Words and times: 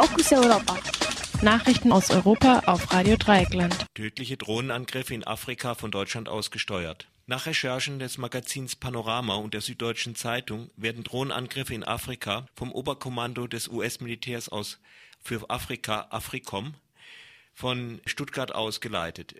Fokus 0.00 0.30
Europa. 0.30 0.78
Nachrichten 1.42 1.90
aus 1.90 2.12
Europa 2.12 2.60
auf 2.66 2.92
Radio 2.92 3.16
Dreieckland. 3.16 3.84
Tödliche 3.96 4.36
Drohnenangriffe 4.36 5.12
in 5.12 5.26
Afrika 5.26 5.74
von 5.74 5.90
Deutschland 5.90 6.28
aus 6.28 6.52
gesteuert. 6.52 7.08
Nach 7.26 7.46
Recherchen 7.46 7.98
des 7.98 8.16
Magazins 8.16 8.76
Panorama 8.76 9.34
und 9.34 9.54
der 9.54 9.60
Süddeutschen 9.60 10.14
Zeitung 10.14 10.70
werden 10.76 11.02
Drohnenangriffe 11.02 11.74
in 11.74 11.82
Afrika 11.82 12.46
vom 12.54 12.70
Oberkommando 12.70 13.48
des 13.48 13.66
US-Militärs 13.66 14.48
aus 14.48 14.78
für 15.20 15.50
Afrika, 15.50 16.06
AFRICOM, 16.10 16.74
von 17.52 18.00
Stuttgart 18.06 18.54
aus 18.54 18.80
geleitet, 18.80 19.34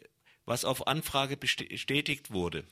was 0.45 0.65
auf 0.65 0.89
Anfrage 0.89 1.37
bestätigt 1.37 2.33
wurde. 2.33 2.65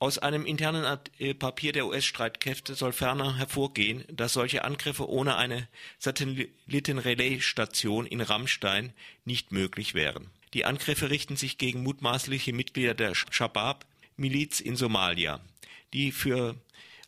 Aus 0.00 0.18
einem 0.18 0.44
internen 0.44 0.98
äh, 1.18 1.34
Papier 1.34 1.72
der 1.72 1.86
US-Streitkräfte 1.86 2.74
soll 2.74 2.92
ferner 2.92 3.36
hervorgehen, 3.36 4.04
dass 4.08 4.32
solche 4.32 4.64
Angriffe 4.64 5.08
ohne 5.08 5.36
eine 5.36 5.68
Satellitenrelaisstation 5.98 8.06
in 8.06 8.20
Rammstein 8.20 8.92
nicht 9.24 9.52
möglich 9.52 9.94
wären. 9.94 10.30
Die 10.52 10.64
Angriffe 10.64 11.10
richten 11.10 11.36
sich 11.36 11.58
gegen 11.58 11.82
mutmaßliche 11.82 12.52
Mitglieder 12.52 12.94
der 12.94 13.14
Shabab-Miliz 13.14 14.60
in 14.60 14.76
Somalia, 14.76 15.40
die 15.92 16.12
für 16.12 16.56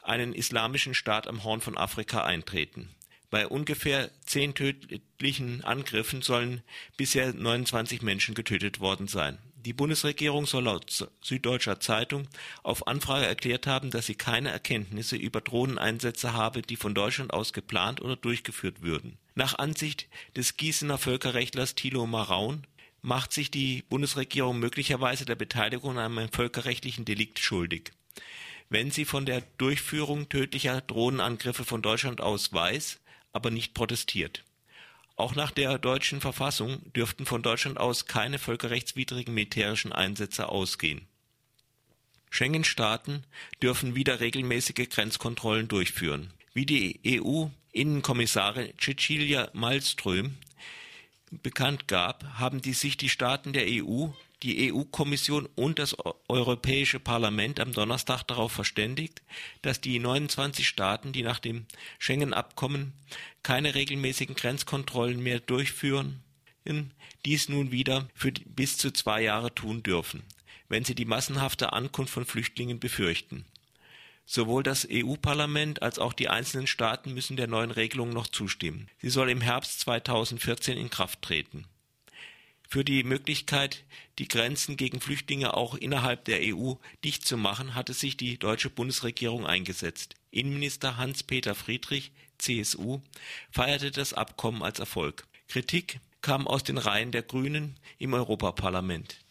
einen 0.03 0.33
islamischen 0.33 0.95
Staat 0.95 1.27
am 1.27 1.45
Horn 1.45 1.61
von 1.61 1.77
Afrika 1.77 2.25
eintreten. 2.25 2.89
Bei 3.31 3.49
ungefähr 3.49 4.11
zehn 4.25 4.55
tödlichen 4.55 5.65
Angriffen 5.65 6.23
sollen 6.23 6.63
bisher 6.97 7.35
29 7.35 8.03
Menschen 8.03 8.37
getötet 8.37 8.79
worden 8.79 9.09
sein 9.09 9.39
die 9.67 9.73
Bundesregierung 9.73 10.47
soll 10.47 10.63
laut 10.63 11.09
Süddeutscher 11.21 11.81
Zeitung 11.81 12.29
auf 12.63 12.87
Anfrage 12.87 13.27
erklärt 13.27 13.67
haben, 13.67 13.91
dass 13.91 14.07
sie 14.07 14.15
keine 14.15 14.51
Erkenntnisse 14.51 15.17
über 15.17 15.41
Drohneneinsätze 15.41 16.33
habe, 16.33 16.63
die 16.63 16.77
von 16.77 16.95
Deutschland 16.95 17.33
aus 17.33 17.53
geplant 17.53 18.01
oder 18.01 18.15
durchgeführt 18.15 18.83
würden. 18.83 19.19
Nach 19.35 19.59
Ansicht 19.59 20.07
des 20.37 20.57
Gießener 20.57 20.99
Völkerrechtlers 20.99 21.75
Thilo 21.75 22.07
Maraun 22.07 22.65
macht 23.03 23.33
sich 23.33 23.51
die 23.51 23.83
Bundesregierung 23.89 24.61
möglicherweise 24.61 25.25
der 25.25 25.35
Beteiligung 25.35 25.99
an 25.99 26.17
einem 26.17 26.31
völkerrechtlichen 26.31 27.05
Delikt 27.05 27.41
schuldig. 27.41 27.91
Wenn 28.69 28.93
sie 28.93 29.05
von 29.05 29.27
der 29.27 29.43
Durchführung 29.59 30.29
tödlicher 30.29 30.81
Drohnenangriffe 30.81 31.65
von 31.65 31.83
Deutschland 31.83 32.21
aus 32.21 32.53
weiß, 32.53 33.01
aber 33.33 33.51
nicht 33.51 33.75
protestiert 33.75 34.45
auch 35.17 35.35
nach 35.35 35.51
der 35.51 35.79
deutschen 35.79 36.21
Verfassung 36.21 36.93
dürften 36.93 37.27
von 37.27 37.43
Deutschland 37.43 37.79
aus 37.79 38.07
keine 38.07 38.39
völkerrechtswidrigen 38.39 39.35
militärischen 39.35 39.93
Einsätze 39.93 40.49
ausgehen. 40.49 41.07
Schengen-Staaten 42.31 43.25
dürfen 43.63 43.95
wieder 43.95 44.21
regelmäßige 44.21 44.89
Grenzkontrollen 44.91 45.69
durchführen. 45.69 46.33
Wie 46.53 46.67
die 46.67 47.01
EU-Innenkommissarin 47.07 48.75
Cecilia 48.79 49.49
Malmström 49.55 50.37
bekannt 51.31 51.89
gab, 51.89 52.25
haben 52.35 52.61
die 52.61 52.75
sich 52.75 52.97
die 52.97 53.09
Staaten 53.09 53.53
der 53.53 53.67
EU 53.67 54.09
die 54.43 54.73
EU-Kommission 54.73 55.49
und 55.55 55.79
das 55.79 55.97
Europäische 56.29 57.01
Parlament 57.01 57.59
am 57.59 57.73
Donnerstag 57.73 58.23
darauf 58.25 58.53
verständigt, 58.53 59.23
dass 59.63 59.81
die 59.81 59.99
29 59.99 60.69
Staaten, 60.69 61.13
die 61.13 61.23
nach 61.23 61.39
dem 61.39 61.67
Schengen-Abkommen 61.99 62.93
keine 63.43 63.75
regelmäßigen 63.75 64.37
Grenzkontrollen 64.37 65.23
mehr 65.23 65.41
durchführen, 65.41 66.23
dies 67.25 67.49
nun 67.49 67.71
wieder 67.71 68.09
für 68.15 68.33
bis 68.33 68.77
zu 68.77 68.91
zwei 68.91 69.23
Jahre 69.23 69.55
tun 69.55 69.83
dürfen, 69.83 70.23
wenn 70.69 70.85
sie 70.85 70.95
die 70.95 71.05
massenhafte 71.05 71.73
Ankunft 71.73 72.13
von 72.13 72.27
Flüchtlingen 72.27 72.79
befürchten. 72.79 73.47
Sowohl 74.29 74.65
das 74.65 74.87
EU-Parlament 74.91 75.83
als 75.83 76.01
auch 76.01 76.13
die 76.13 76.29
einzelnen 76.29 76.67
Staaten 76.67 77.15
müssen 77.15 77.37
der 77.37 77.47
neuen 77.47 77.71
Regelung 77.71 78.11
noch 78.11 78.27
zustimmen. 78.27 78.89
Sie 79.01 79.09
soll 79.09 79.31
im 79.31 79.41
Herbst 79.41 79.79
2014 79.81 80.77
in 80.77 80.91
Kraft 80.91 81.23
treten 81.23 81.65
für 82.69 82.85
die 82.85 83.05
Möglichkeit, 83.05 83.85
die 84.19 84.29
Grenzen 84.29 84.77
gegen 84.77 85.01
Flüchtlinge 85.01 85.55
auch 85.55 85.75
innerhalb 85.75 86.25
der 86.25 86.41
EU 86.43 86.75
dicht 87.05 87.27
zu 87.27 87.37
machen, 87.37 87.75
hatte 87.75 87.93
sich 87.93 88.17
die 88.17 88.39
deutsche 88.39 88.71
Bundesregierung 88.71 89.47
eingesetzt. 89.47 90.15
Innenminister 90.31 90.97
Hans-Peter 90.97 91.55
Friedrich 91.55 92.13
(CSU) 92.39 93.01
feierte 93.51 93.91
das 93.91 94.13
Abkommen 94.13 94.63
als 94.63 94.79
Erfolg. 94.79 95.27
Kritik 95.49 96.01
kam 96.23 96.49
aus 96.49 96.65
den 96.65 96.79
Reihen 96.79 97.13
der 97.13 97.23
Grünen 97.23 97.79
im 97.99 98.15
Europaparlament. 98.15 99.25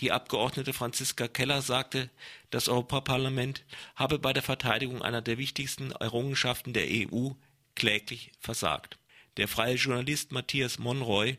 Die 0.00 0.12
Abgeordnete 0.12 0.72
Franziska 0.72 1.26
Keller 1.26 1.62
sagte, 1.62 2.10
das 2.50 2.68
Europaparlament 2.68 3.64
habe 3.96 4.18
bei 4.18 4.32
der 4.32 4.42
Verteidigung 4.42 5.02
einer 5.02 5.22
der 5.22 5.38
wichtigsten 5.38 5.90
Errungenschaften 5.92 6.72
der 6.72 6.86
EU 6.86 7.30
kläglich 7.74 8.30
versagt. 8.38 8.98
Der 9.38 9.48
freie 9.48 9.74
Journalist 9.74 10.32
Matthias 10.32 10.78
Monroy 10.78 11.36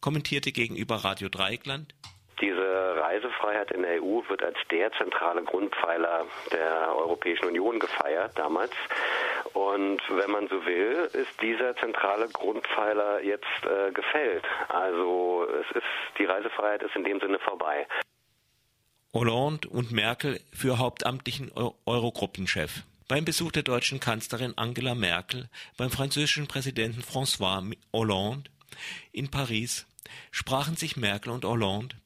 kommentierte 0.00 0.52
gegenüber 0.52 0.96
Radio 0.96 1.28
Dreieckland. 1.28 1.94
Diese 2.40 2.96
Reisefreiheit 3.00 3.72
in 3.72 3.82
der 3.82 4.02
EU 4.02 4.22
wird 4.28 4.42
als 4.42 4.56
der 4.70 4.92
zentrale 4.92 5.42
Grundpfeiler 5.42 6.26
der 6.52 6.94
Europäischen 6.94 7.46
Union 7.46 7.80
gefeiert 7.80 8.38
damals. 8.38 8.70
Und 9.54 10.00
wenn 10.08 10.30
man 10.30 10.46
so 10.48 10.64
will, 10.64 11.08
ist 11.12 11.42
dieser 11.42 11.74
zentrale 11.76 12.28
Grundpfeiler 12.28 13.22
jetzt 13.24 13.44
äh, 13.64 13.90
gefällt. 13.92 14.44
Also 14.68 15.46
es 15.60 15.76
ist 15.76 16.18
die 16.18 16.26
Reisefreiheit 16.26 16.82
ist 16.82 16.94
in 16.94 17.04
dem 17.04 17.18
Sinne 17.18 17.38
vorbei. 17.40 17.86
Hollande 19.12 19.68
und 19.68 19.90
Merkel 19.90 20.38
für 20.52 20.78
hauptamtlichen 20.78 21.50
Eurogruppenchef. 21.86 22.82
Beim 23.08 23.24
Besuch 23.24 23.52
der 23.52 23.62
deutschen 23.62 24.00
Kanzlerin 24.00 24.52
Angela 24.56 24.94
Merkel 24.94 25.48
beim 25.78 25.90
französischen 25.90 26.46
Präsidenten 26.46 27.00
François 27.00 27.74
Hollande 27.92 28.50
in 29.12 29.28
Paris 29.28 29.86
sprachen 30.30 30.76
sich 30.76 30.96
Merkel 30.96 31.32
und 31.32 31.44
Hollande 31.44 31.96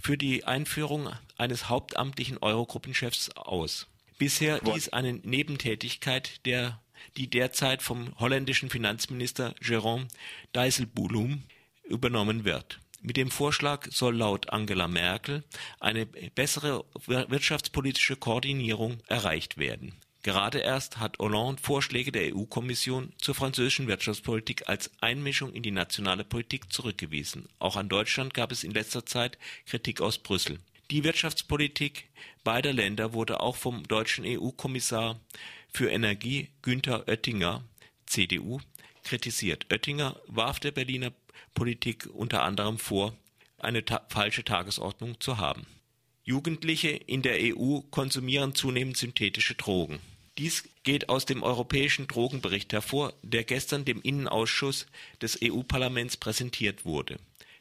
für 0.00 0.18
die 0.18 0.44
Einführung 0.44 1.10
eines 1.36 1.68
hauptamtlichen 1.68 2.38
Eurogruppenchefs 2.38 3.30
aus. 3.30 3.86
Bisher 4.18 4.60
dies 4.60 4.88
eine 4.88 5.14
Nebentätigkeit, 5.14 6.44
der, 6.44 6.80
die 7.16 7.28
derzeit 7.28 7.82
vom 7.82 8.18
holländischen 8.18 8.70
Finanzminister 8.70 9.54
Jérôme 9.60 10.08
Dijsselbloem 10.54 11.42
übernommen 11.84 12.44
wird. 12.44 12.80
Mit 13.00 13.16
dem 13.16 13.30
Vorschlag 13.30 13.88
soll 13.90 14.16
laut 14.16 14.50
Angela 14.50 14.86
Merkel 14.86 15.42
eine 15.80 16.06
bessere 16.06 16.84
wirtschaftspolitische 17.06 18.16
Koordinierung 18.16 19.02
erreicht 19.08 19.58
werden 19.58 19.94
Gerade 20.24 20.60
erst 20.60 20.98
hat 20.98 21.18
Hollande 21.18 21.60
Vorschläge 21.60 22.12
der 22.12 22.36
EU-Kommission 22.36 23.12
zur 23.18 23.34
französischen 23.34 23.88
Wirtschaftspolitik 23.88 24.68
als 24.68 24.92
Einmischung 25.00 25.52
in 25.52 25.64
die 25.64 25.72
nationale 25.72 26.22
Politik 26.22 26.72
zurückgewiesen. 26.72 27.48
Auch 27.58 27.74
an 27.74 27.88
Deutschland 27.88 28.32
gab 28.32 28.52
es 28.52 28.62
in 28.62 28.70
letzter 28.70 29.04
Zeit 29.04 29.36
Kritik 29.66 30.00
aus 30.00 30.18
Brüssel. 30.18 30.60
Die 30.92 31.02
Wirtschaftspolitik 31.02 32.08
beider 32.44 32.72
Länder 32.72 33.14
wurde 33.14 33.40
auch 33.40 33.56
vom 33.56 33.82
deutschen 33.88 34.24
EU-Kommissar 34.24 35.18
für 35.72 35.90
Energie 35.90 36.50
Günther 36.62 37.08
Oettinger 37.08 37.64
(CDU) 38.06 38.60
kritisiert. 39.02 39.66
Oettinger 39.72 40.20
warf 40.28 40.60
der 40.60 40.70
Berliner 40.70 41.12
Politik 41.52 42.08
unter 42.12 42.44
anderem 42.44 42.78
vor, 42.78 43.12
eine 43.58 43.82
falsche 44.08 44.44
Tagesordnung 44.44 45.20
zu 45.20 45.38
haben. 45.38 45.66
Jugendliche 46.22 46.90
in 46.90 47.22
der 47.22 47.38
EU 47.40 47.80
konsumieren 47.90 48.54
zunehmend 48.54 48.96
synthetische 48.96 49.56
Drogen 49.56 49.98
dies 50.38 50.64
geht 50.82 51.08
aus 51.08 51.26
dem 51.26 51.42
Europäischen 51.42 52.06
Drogenbericht 52.06 52.72
hervor, 52.72 53.12
der 53.22 53.44
gestern 53.44 53.84
dem 53.84 54.00
Innenausschuss 54.00 54.86
des 55.20 55.38
EU-Parlaments 55.42 56.16
präsentiert 56.16 56.84
wurde. 56.84 57.18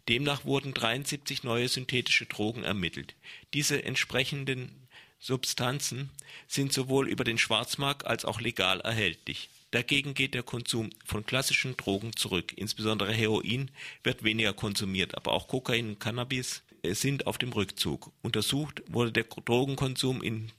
Demnach 0.07 0.45
wurden 0.45 0.73
73 0.73 1.43
neue 1.43 1.67
synthetische 1.67 2.25
Drogen 2.25 2.63
ermittelt. 2.63 3.15
Diese 3.53 3.83
entsprechenden 3.83 4.71
Substanzen 5.19 6.09
sind 6.47 6.73
sowohl 6.73 7.07
über 7.07 7.23
den 7.23 7.37
Schwarzmarkt 7.37 8.07
als 8.07 8.25
auch 8.25 8.41
legal 8.41 8.79
erhältlich. 8.81 9.49
Dagegen 9.69 10.13
geht 10.13 10.33
der 10.33 10.43
Konsum 10.43 10.89
von 11.05 11.25
klassischen 11.25 11.77
Drogen 11.77 12.15
zurück. 12.15 12.53
Insbesondere 12.55 13.13
Heroin 13.13 13.69
wird 14.03 14.23
weniger 14.23 14.53
konsumiert, 14.53 15.15
aber 15.15 15.31
auch 15.31 15.47
Kokain 15.47 15.89
und 15.89 15.99
Cannabis 15.99 16.63
sind 16.83 17.27
auf 17.27 17.37
dem 17.37 17.53
Rückzug. 17.53 18.11
Untersucht 18.21 18.83
wurde 18.87 19.11
der 19.11 19.23
Drogenkonsum 19.23 20.21
in 20.21 20.51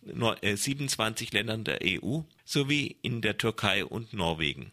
27 0.43 1.33
äh, 1.33 1.37
Ländern 1.39 1.65
der 1.65 1.81
EU 1.83 2.21
sowie 2.45 2.97
in 3.03 3.23
der 3.23 3.39
Türkei 3.39 3.85
und 3.85 4.13
Norwegen. 4.13 4.73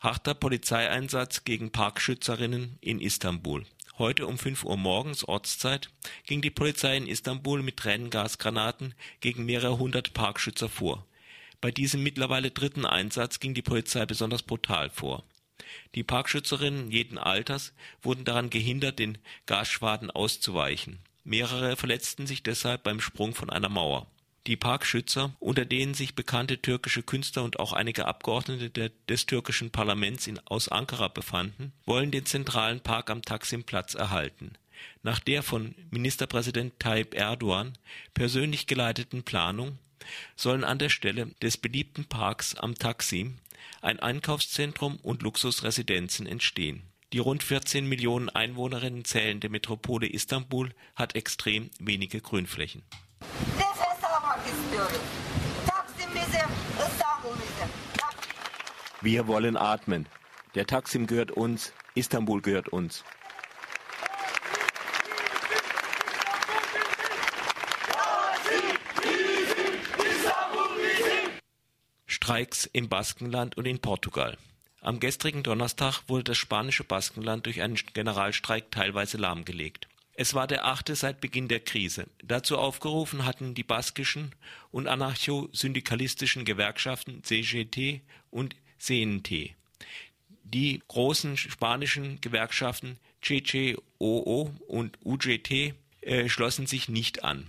Harter 0.00 0.34
Polizeieinsatz 0.34 1.44
gegen 1.44 1.70
Parkschützerinnen 1.70 2.78
in 2.80 3.00
Istanbul. 3.00 3.64
Heute 3.96 4.26
um 4.26 4.38
5 4.38 4.64
Uhr 4.64 4.76
morgens 4.76 5.24
Ortszeit 5.24 5.88
ging 6.26 6.42
die 6.42 6.50
Polizei 6.50 6.96
in 6.96 7.06
Istanbul 7.06 7.62
mit 7.62 7.76
Tränengasgranaten 7.76 8.94
gegen 9.20 9.44
mehrere 9.46 9.78
hundert 9.78 10.12
Parkschützer 10.12 10.68
vor. 10.68 11.06
Bei 11.60 11.70
diesem 11.70 12.02
mittlerweile 12.02 12.50
dritten 12.50 12.84
Einsatz 12.84 13.40
ging 13.40 13.54
die 13.54 13.62
Polizei 13.62 14.04
besonders 14.04 14.42
brutal 14.42 14.90
vor. 14.90 15.24
Die 15.94 16.02
Parkschützerinnen 16.02 16.90
jeden 16.90 17.18
Alters 17.18 17.72
wurden 18.02 18.24
daran 18.24 18.50
gehindert, 18.50 18.98
den 18.98 19.18
Gasschwaden 19.46 20.10
auszuweichen. 20.10 20.98
Mehrere 21.24 21.76
verletzten 21.76 22.26
sich 22.26 22.42
deshalb 22.42 22.82
beim 22.82 23.00
Sprung 23.00 23.34
von 23.34 23.50
einer 23.50 23.68
Mauer. 23.68 24.06
Die 24.46 24.56
Parkschützer, 24.56 25.34
unter 25.40 25.64
denen 25.64 25.94
sich 25.94 26.14
bekannte 26.14 26.60
türkische 26.60 27.02
Künstler 27.02 27.44
und 27.44 27.58
auch 27.58 27.72
einige 27.72 28.06
Abgeordnete 28.06 28.92
des 29.08 29.24
türkischen 29.24 29.70
Parlaments 29.70 30.26
in, 30.26 30.38
aus 30.46 30.68
Ankara 30.68 31.08
befanden, 31.08 31.72
wollen 31.86 32.10
den 32.10 32.26
zentralen 32.26 32.80
Park 32.80 33.08
am 33.08 33.22
Taksimplatz 33.22 33.94
erhalten. 33.94 34.52
Nach 35.02 35.18
der 35.18 35.42
von 35.42 35.74
Ministerpräsident 35.90 36.78
Tayyip 36.78 37.14
Erdogan 37.14 37.72
persönlich 38.12 38.66
geleiteten 38.66 39.22
Planung 39.22 39.78
sollen 40.36 40.64
an 40.64 40.78
der 40.78 40.90
Stelle 40.90 41.28
des 41.40 41.56
beliebten 41.56 42.04
Parks 42.04 42.54
am 42.54 42.74
Taksim 42.74 43.38
ein 43.82 44.00
Einkaufszentrum 44.00 44.96
und 44.96 45.22
Luxusresidenzen 45.22 46.26
entstehen. 46.26 46.82
Die 47.12 47.18
rund 47.18 47.42
14 47.42 47.88
Millionen 47.88 48.28
Einwohnerinnen 48.28 49.04
zählende 49.04 49.48
Metropole 49.48 50.06
Istanbul 50.06 50.70
hat 50.96 51.14
extrem 51.14 51.70
wenige 51.78 52.20
Grünflächen. 52.20 52.82
Wir 59.00 59.26
wollen 59.26 59.56
atmen. 59.56 60.06
Der 60.54 60.66
Taksim 60.66 61.06
gehört 61.06 61.30
uns, 61.30 61.72
Istanbul 61.94 62.40
gehört 62.40 62.68
uns. 62.68 63.04
Streiks 72.24 72.64
im 72.72 72.88
Baskenland 72.88 73.58
und 73.58 73.66
in 73.66 73.80
Portugal. 73.80 74.38
Am 74.80 74.98
gestrigen 74.98 75.42
Donnerstag 75.42 76.04
wurde 76.06 76.24
das 76.24 76.38
spanische 76.38 76.82
Baskenland 76.82 77.44
durch 77.44 77.60
einen 77.60 77.74
Generalstreik 77.92 78.70
teilweise 78.70 79.18
lahmgelegt. 79.18 79.88
Es 80.14 80.32
war 80.32 80.46
der 80.46 80.64
achte 80.64 80.96
seit 80.96 81.20
Beginn 81.20 81.48
der 81.48 81.60
Krise. 81.60 82.06
Dazu 82.22 82.56
aufgerufen 82.56 83.26
hatten 83.26 83.52
die 83.52 83.62
baskischen 83.62 84.34
und 84.70 84.88
anarcho-syndikalistischen 84.88 86.46
Gewerkschaften 86.46 87.22
CGT 87.22 88.00
und 88.30 88.56
CNT. 88.78 89.54
Die 90.44 90.82
großen 90.88 91.36
spanischen 91.36 92.22
Gewerkschaften 92.22 92.96
CCOO 93.20 94.50
und 94.66 94.96
UGT 95.04 95.74
äh, 96.00 96.30
schlossen 96.30 96.66
sich 96.66 96.88
nicht 96.88 97.22
an, 97.22 97.46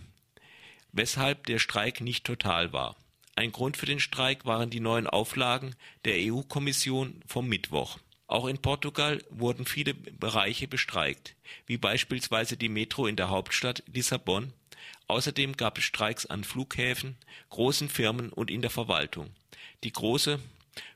weshalb 0.92 1.46
der 1.46 1.60
Streik 1.60 2.02
nicht 2.02 2.26
total 2.26 2.74
war. 2.74 2.98
Ein 3.38 3.52
Grund 3.52 3.76
für 3.76 3.86
den 3.86 4.00
Streik 4.00 4.46
waren 4.46 4.70
die 4.70 4.80
neuen 4.80 5.08
Auflagen 5.08 5.76
der 6.06 6.16
EU-Kommission 6.20 7.22
vom 7.28 7.48
Mittwoch. 7.48 8.00
Auch 8.28 8.46
in 8.46 8.60
Portugal 8.60 9.22
wurden 9.30 9.66
viele 9.66 9.94
Bereiche 9.94 10.70
bestreikt, 10.70 11.36
wie 11.68 11.78
beispielsweise 11.78 12.56
die 12.56 12.70
Metro 12.70 13.08
in 13.08 13.18
der 13.18 13.30
Hauptstadt 13.30 13.84
Lissabon. 13.88 14.54
Außerdem 15.08 15.58
gab 15.58 15.78
es 15.78 15.84
Streiks 15.84 16.26
an 16.26 16.46
Flughäfen, 16.46 17.18
großen 17.50 17.90
Firmen 17.90 18.30
und 18.30 18.50
in 18.50 18.62
der 18.62 18.72
Verwaltung. 18.72 19.30
Die 19.84 19.92
große 19.92 20.40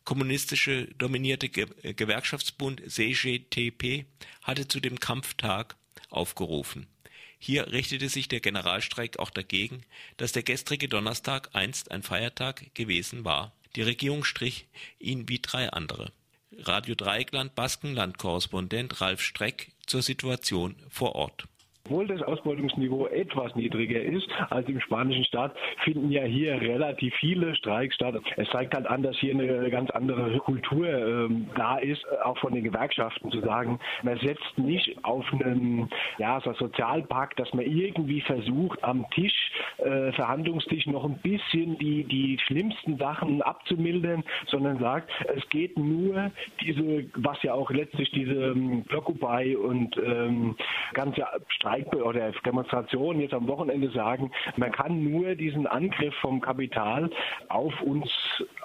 kommunistische 0.05 0.87
dominierte 0.97 1.49
Gewerkschaftsbund 1.49 2.89
CGTP 2.89 4.05
hatte 4.43 4.67
zu 4.67 4.79
dem 4.79 4.99
Kampftag 4.99 5.75
aufgerufen 6.09 6.87
hier 7.39 7.71
richtete 7.71 8.09
sich 8.09 8.27
der 8.27 8.41
Generalstreik 8.41 9.17
auch 9.17 9.29
dagegen, 9.29 9.83
dass 10.17 10.33
der 10.33 10.43
gestrige 10.43 10.89
Donnerstag 10.89 11.49
einst 11.53 11.89
ein 11.91 12.03
Feiertag 12.03 12.73
gewesen 12.75 13.23
war. 13.23 13.53
Die 13.75 13.81
Regierung 13.81 14.23
strich 14.23 14.67
ihn 14.99 15.29
wie 15.29 15.39
drei 15.39 15.69
andere. 15.69 16.11
Radio 16.57 16.95
Dreieckland 16.95 17.55
Baskenland-Korrespondent 17.55 18.99
Ralf 18.99 19.21
Streck 19.21 19.71
zur 19.85 20.01
Situation 20.01 20.75
vor 20.89 21.15
Ort 21.15 21.47
obwohl 21.89 22.05
das 22.05 22.21
Ausbeutungsniveau 22.21 23.07
etwas 23.07 23.55
niedriger 23.55 24.01
ist 24.01 24.27
als 24.51 24.67
im 24.69 24.79
spanischen 24.79 25.23
Staat, 25.23 25.55
finden 25.83 26.11
ja 26.11 26.23
hier 26.23 26.61
relativ 26.61 27.15
viele 27.15 27.55
Streiks 27.55 27.95
statt. 27.95 28.15
Es 28.37 28.47
zeigt 28.49 28.75
halt 28.75 28.87
an, 28.87 29.01
dass 29.01 29.17
hier 29.17 29.33
eine 29.33 29.69
ganz 29.71 29.89
andere 29.91 30.37
Kultur 30.37 30.87
ähm, 30.87 31.47
da 31.55 31.77
ist, 31.77 32.05
auch 32.23 32.37
von 32.37 32.53
den 32.53 32.63
Gewerkschaften 32.63 33.31
zu 33.31 33.41
sagen, 33.41 33.79
man 34.03 34.19
setzt 34.19 34.57
nicht 34.57 35.03
auf 35.03 35.25
einen 35.33 35.89
ja, 36.19 36.39
so 36.41 36.53
Sozialpakt, 36.53 37.39
dass 37.39 37.51
man 37.53 37.65
irgendwie 37.65 38.21
versucht, 38.21 38.83
am 38.83 39.09
Tisch, 39.11 39.51
äh, 39.77 40.11
Verhandlungstisch 40.11 40.85
noch 40.85 41.05
ein 41.05 41.17
bisschen 41.17 41.77
die, 41.79 42.03
die 42.03 42.37
schlimmsten 42.45 42.97
Sachen 42.97 43.41
abzumildern, 43.41 44.23
sondern 44.47 44.77
sagt, 44.79 45.09
es 45.35 45.47
geht 45.49 45.77
nur 45.77 46.31
diese, 46.61 47.05
was 47.15 47.41
ja 47.41 47.53
auch 47.53 47.71
letztlich 47.71 48.11
diese 48.11 48.51
ähm, 48.51 48.83
Blockupy 48.83 49.55
und 49.55 49.97
ähm, 49.97 50.55
ganze 50.93 51.25
Streik 51.47 51.78
Streik 51.79 51.95
oder 51.95 52.31
Demonstrationen 52.45 53.21
jetzt 53.21 53.33
am 53.33 53.47
Wochenende 53.47 53.89
sagen, 53.91 54.31
man 54.57 54.71
kann 54.71 55.03
nur 55.03 55.35
diesen 55.35 55.67
Angriff 55.67 56.13
vom 56.21 56.41
Kapital 56.41 57.09
auf 57.49 57.73
uns, 57.81 58.09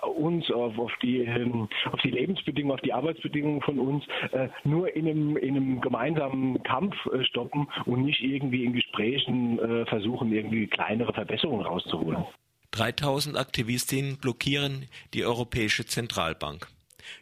uns 0.03 0.51
auf, 0.51 0.79
auf 0.79 0.93
die, 1.03 1.21
ähm, 1.21 1.69
auf 1.91 2.01
die 2.01 2.11
Lebensbedingungen, 2.11 2.75
auf 2.75 2.83
die 2.83 2.93
Arbeitsbedingungen 2.93 3.61
von 3.63 3.79
uns 3.79 4.05
äh, 4.33 4.49
nur 4.65 4.95
in 4.95 5.09
einem, 5.09 5.37
in 5.37 5.57
einem 5.57 5.81
gemeinsamen 5.81 6.63
Kampf 6.63 6.95
äh, 7.07 7.25
stoppen 7.25 7.69
und 7.87 8.05
nicht 8.05 8.23
irgendwie 8.23 8.65
in 8.65 8.73
Gesprächen 8.73 9.59
äh, 9.59 9.87
versuchen, 9.87 10.33
irgendwie 10.33 10.67
kleinere 10.67 11.13
Verbesserungen 11.13 11.67
rauszuholen. 11.67 12.25
3000 12.73 13.37
Aktivistinnen 13.39 14.19
blockieren 14.19 14.87
die 15.15 15.25
Europäische 15.25 15.87
Zentralbank. 15.87 16.67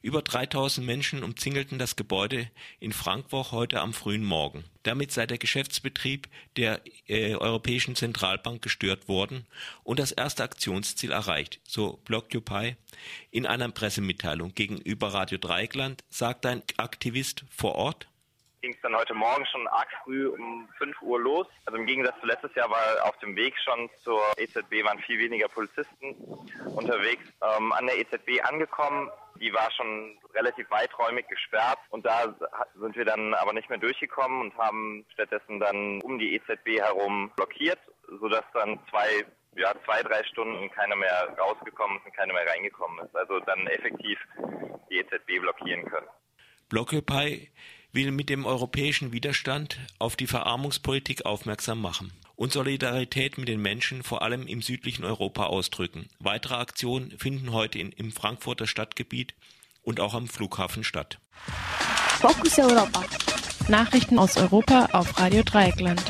Über 0.02 0.22
3000 0.22 0.86
Menschen 0.86 1.22
umzingelten 1.22 1.78
das 1.78 1.96
Gebäude 1.96 2.50
in 2.80 2.92
Frankfurt 2.92 3.52
heute 3.52 3.80
am 3.80 3.92
frühen 3.92 4.24
Morgen. 4.24 4.64
Damit 4.82 5.12
sei 5.12 5.26
der 5.26 5.38
Geschäftsbetrieb 5.38 6.28
der 6.56 6.80
äh, 7.06 7.34
Europäischen 7.34 7.96
Zentralbank 7.96 8.62
gestört 8.62 9.08
worden 9.08 9.46
und 9.84 9.98
das 9.98 10.12
erste 10.12 10.42
Aktionsziel 10.42 11.12
erreicht, 11.12 11.60
so 11.64 12.00
Blockupy 12.04 12.76
in 13.30 13.46
einer 13.46 13.68
Pressemitteilung 13.70 14.54
gegenüber 14.54 15.14
Radio 15.14 15.38
Dreieckland, 15.38 16.02
sagte 16.10 16.48
ein 16.48 16.62
Aktivist 16.76 17.44
vor 17.50 17.74
Ort 17.74 18.08
ging 18.62 18.72
es 18.72 18.80
dann 18.80 18.96
heute 18.96 19.12
Morgen 19.12 19.44
schon 19.46 19.66
arg 19.66 19.88
früh 20.04 20.28
um 20.28 20.68
5 20.78 21.02
Uhr 21.02 21.20
los. 21.20 21.46
Also 21.66 21.78
im 21.78 21.84
Gegensatz 21.84 22.18
zu 22.20 22.26
letztes 22.26 22.54
Jahr 22.54 22.70
war 22.70 23.04
auf 23.04 23.18
dem 23.18 23.34
Weg 23.34 23.54
schon 23.58 23.90
zur 24.02 24.22
EZB 24.38 24.84
waren 24.84 25.00
viel 25.00 25.18
weniger 25.18 25.48
Polizisten 25.48 26.14
unterwegs. 26.76 27.24
Ähm, 27.42 27.72
an 27.72 27.86
der 27.86 27.98
EZB 27.98 28.40
angekommen, 28.44 29.10
die 29.42 29.52
war 29.52 29.70
schon 29.72 30.16
relativ 30.34 30.70
weiträumig 30.70 31.26
gesperrt 31.28 31.78
und 31.90 32.06
da 32.06 32.34
sind 32.80 32.96
wir 32.96 33.04
dann 33.04 33.34
aber 33.34 33.52
nicht 33.52 33.68
mehr 33.68 33.78
durchgekommen 33.78 34.40
und 34.40 34.56
haben 34.56 35.04
stattdessen 35.12 35.58
dann 35.58 36.00
um 36.02 36.18
die 36.18 36.34
EZB 36.36 36.80
herum 36.80 37.30
blockiert, 37.36 37.80
sodass 38.20 38.44
dann 38.54 38.78
zwei 38.88 39.26
ja, 39.54 39.74
zwei, 39.84 40.02
drei 40.02 40.24
Stunden 40.24 40.70
keiner 40.70 40.96
mehr 40.96 41.36
rausgekommen 41.38 41.98
ist 41.98 42.06
und 42.06 42.16
keiner 42.16 42.32
mehr 42.32 42.46
reingekommen 42.46 43.04
ist. 43.04 43.14
Also 43.14 43.38
dann 43.40 43.66
effektiv 43.66 44.18
die 44.88 44.96
EZB 44.96 45.40
blockieren 45.40 45.84
können. 45.84 46.06
Blockupy 46.70 47.50
will 47.92 48.12
mit 48.12 48.30
dem 48.30 48.46
europäischen 48.46 49.12
Widerstand 49.12 49.78
auf 49.98 50.16
die 50.16 50.26
Verarmungspolitik 50.26 51.26
aufmerksam 51.26 51.82
machen 51.82 52.12
und 52.42 52.52
Solidarität 52.52 53.38
mit 53.38 53.46
den 53.46 53.62
Menschen 53.62 54.02
vor 54.02 54.22
allem 54.22 54.48
im 54.48 54.62
südlichen 54.62 55.04
Europa 55.04 55.44
ausdrücken. 55.44 56.08
Weitere 56.18 56.56
Aktionen 56.56 57.16
finden 57.16 57.52
heute 57.52 57.78
in, 57.78 57.92
im 57.92 58.10
Frankfurter 58.10 58.66
Stadtgebiet 58.66 59.34
und 59.84 60.00
auch 60.00 60.12
am 60.12 60.26
Flughafen 60.26 60.82
statt. 60.82 61.20
Fokus 62.18 62.58
Europa. 62.58 63.04
Nachrichten 63.68 64.18
aus 64.18 64.36
Europa 64.36 64.88
auf 64.92 65.20
Radio 65.20 65.44
Dreieckland. 65.44 66.00